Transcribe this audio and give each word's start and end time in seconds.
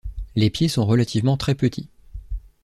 Les 0.35 0.49
pieds 0.49 0.67
sont 0.67 0.87
relativement 0.87 1.37
très 1.37 1.53
petits. 1.53 1.87